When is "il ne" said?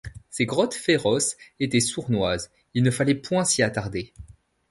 2.73-2.89